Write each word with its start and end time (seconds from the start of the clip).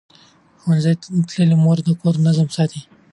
ښوونځې 0.61 0.93
تللې 1.29 1.57
مور 1.63 1.77
د 1.83 1.89
کور 2.01 2.15
نظم 2.25 2.47
ساتي. 2.55 2.81